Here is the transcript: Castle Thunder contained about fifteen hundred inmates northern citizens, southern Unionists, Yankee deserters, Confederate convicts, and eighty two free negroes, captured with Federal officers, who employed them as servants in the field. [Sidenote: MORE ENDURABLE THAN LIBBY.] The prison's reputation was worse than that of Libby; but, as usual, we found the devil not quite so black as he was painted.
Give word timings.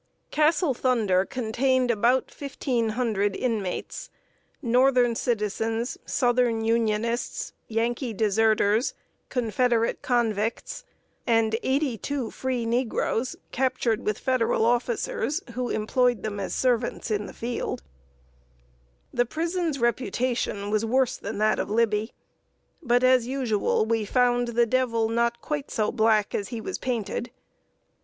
Castle 0.31 0.73
Thunder 0.73 1.25
contained 1.25 1.91
about 1.91 2.31
fifteen 2.31 2.89
hundred 2.97 3.35
inmates 3.35 4.09
northern 4.59 5.13
citizens, 5.13 5.95
southern 6.07 6.61
Unionists, 6.65 7.53
Yankee 7.67 8.11
deserters, 8.11 8.95
Confederate 9.29 10.01
convicts, 10.01 10.83
and 11.27 11.55
eighty 11.61 11.99
two 11.99 12.31
free 12.31 12.65
negroes, 12.65 13.35
captured 13.51 14.01
with 14.03 14.17
Federal 14.17 14.65
officers, 14.65 15.43
who 15.53 15.69
employed 15.69 16.23
them 16.23 16.39
as 16.39 16.55
servants 16.55 17.11
in 17.11 17.27
the 17.27 17.31
field. 17.31 17.83
[Sidenote: 19.11 19.13
MORE 19.13 19.19
ENDURABLE 19.19 19.19
THAN 19.19 19.19
LIBBY.] 19.19 19.19
The 19.19 19.31
prison's 19.71 19.79
reputation 19.79 20.71
was 20.71 20.83
worse 20.83 21.17
than 21.17 21.37
that 21.37 21.59
of 21.59 21.69
Libby; 21.69 22.11
but, 22.81 23.03
as 23.03 23.27
usual, 23.27 23.85
we 23.85 24.05
found 24.05 24.47
the 24.47 24.65
devil 24.65 25.09
not 25.09 25.41
quite 25.43 25.69
so 25.69 25.91
black 25.91 26.33
as 26.33 26.47
he 26.47 26.59
was 26.59 26.79
painted. 26.79 27.29